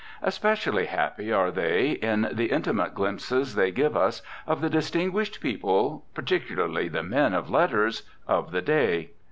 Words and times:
Especially 0.23 0.87
happy 0.87 1.31
are 1.31 1.51
they 1.51 1.91
in 1.91 2.27
the 2.31 2.45
intimate 2.47 2.95
glimpses 2.95 3.53
they 3.53 3.69
give 3.69 3.95
us 3.95 4.23
of 4.47 4.59
the 4.59 4.67
distinguished 4.67 5.39
people, 5.39 6.05
particularly 6.15 6.87
the 6.87 7.03
men 7.03 7.35
of 7.35 7.51
letters, 7.51 8.01
of 8.27 8.49
the 8.49 8.63
day. 8.63 9.11